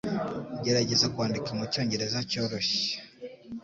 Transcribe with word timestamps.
Gerageza 0.63 1.05
kwandika 1.13 1.49
mucyongereza 1.57 2.17
cyoroshye 2.29 2.81